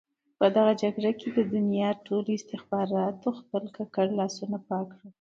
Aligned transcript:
په 0.39 0.45
دغه 0.55 0.71
جګړه 0.81 1.11
کې 1.19 1.27
د 1.37 1.39
دنیا 1.53 1.89
ټولو 2.05 2.29
استخباراتو 2.39 3.27
خپل 3.39 3.63
ککړ 3.75 4.07
لاسونه 4.19 4.57
پاک 4.67 4.87
کړل. 4.93 5.09